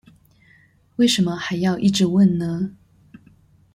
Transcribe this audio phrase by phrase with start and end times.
[0.95, 2.75] 為什麼還要一直問呢？